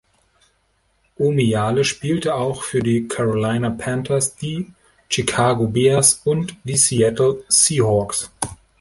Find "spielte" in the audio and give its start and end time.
1.83-2.33